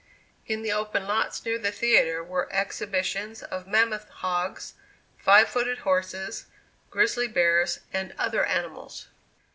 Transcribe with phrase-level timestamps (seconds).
[0.47, 4.73] In the open lots near the theatre were exhibitions of mammoth hogs,
[5.19, 6.47] five footed horses,
[6.89, 9.09] grizzly bears, and other animals.